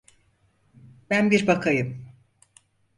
Ben 1.09 1.31
bir 1.31 1.47
bakayım. 1.47 2.07